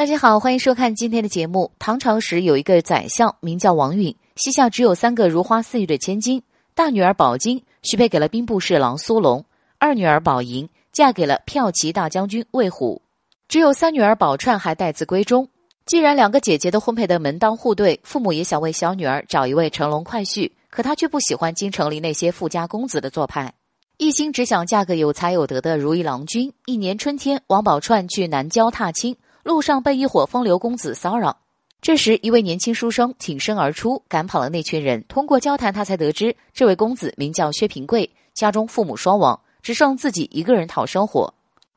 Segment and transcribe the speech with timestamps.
[0.00, 1.70] 大家好，欢迎收看今天的节目。
[1.78, 6.42] 唐朝时有一个宰相，名叫王允，膝下只有三个如花似玉的千金。
[6.74, 9.44] 大女儿宝金许配给了兵部侍郎苏龙，
[9.78, 13.02] 二女儿宝莹嫁给了骠骑大将军魏虎，
[13.46, 15.46] 只有三女儿宝钏还待字闺中。
[15.84, 23.52] 既然两个姐姐都婚配的门当户对，父母也想为小女儿找一位乘龙快婿，可她却不喜欢京城里那些富家公子的做派。
[23.98, 26.50] 一心只想嫁个有才有德的如意郎君。
[26.64, 31.36] 一年春天，王宝钏去南郊踏青，路上被一伙风流公子骚扰。
[31.82, 35.02] 这时，一位年轻书生挺身而出，赶跑了那群人。
[35.08, 41.32] 通过交谈，他才得知这位公子名叫薛平贵，家中父母双亡，只剩自己一个人讨生活。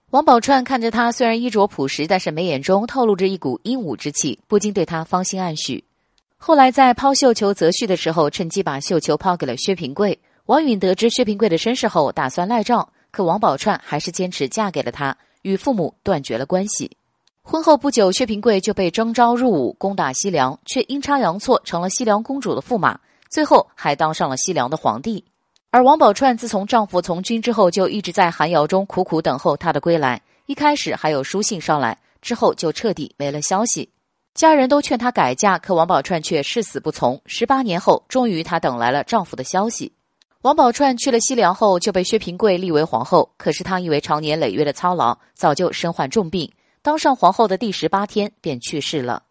[0.10, 5.84] 王宝钏看着他，虽然衣着朴实，但是眉眼中透露着一股英武之气，不禁对他芳心暗许。
[6.38, 10.20] 后来在抛绣球择婿的时候，趁机把绣球抛给了薛平贵。
[10.48, 16.98] 王允得知薛平贵的身世后，打算赖账，可王宝钏还是坚持嫁给了他，与父母断绝了关系。
[17.46, 22.98] 婚后不久，薛平贵就被征召入伍，攻打西凉，却阴差阳错成了西凉公主的驸马，
[23.30, 25.24] 最后还当上了西凉的皇帝。
[25.70, 30.22] 而王宝钏自从丈夫从军之后，就一直在寒窑中苦苦等候他的归来。
[30.46, 33.90] 一开始还有书信捎来，之后就彻底没了消息。
[34.34, 37.22] 家人都劝她改嫁，可王宝钏却誓死不从。
[37.26, 39.92] 十八年后，终于她等来了丈夫的消息。
[40.44, 43.30] 王宝钏去了西凉后，就被薛平贵立为皇后。
[43.38, 46.50] 可是她因为长年累月的操劳，早就身患重病。
[46.84, 49.24] 当上皇后的第十八天便去世了。